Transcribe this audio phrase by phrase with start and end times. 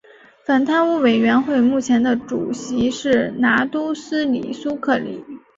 [0.43, 5.23] 反贪污委员会目前的主席是拿督斯里苏克里。